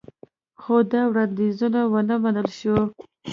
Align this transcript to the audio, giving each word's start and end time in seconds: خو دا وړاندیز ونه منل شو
خو 0.61 0.75
دا 0.91 1.01
وړاندیز 1.09 1.57
ونه 1.91 2.15
منل 2.23 2.47
شو 2.59 2.77